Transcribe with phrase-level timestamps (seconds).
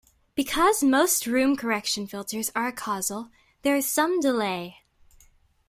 [0.33, 3.29] Because most room correction filters are acausal,
[3.61, 4.77] there is some delay.